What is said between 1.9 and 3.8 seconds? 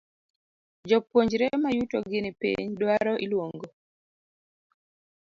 gi ni piny dwaro iluongo